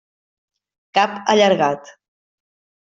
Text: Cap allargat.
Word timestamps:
Cap 0.99 1.15
allargat. 1.37 1.95